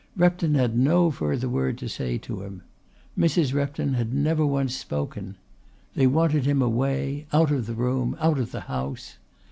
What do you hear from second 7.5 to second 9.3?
of the room, out of the house.